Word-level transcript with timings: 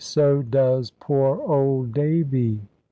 SO 0.03 0.41
DOES 0.41 0.89
POOR 0.99 1.43
OLD 1.43 1.93
DAVY. 1.93 2.59